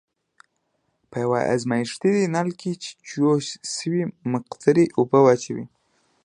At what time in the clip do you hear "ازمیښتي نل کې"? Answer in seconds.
1.53-2.71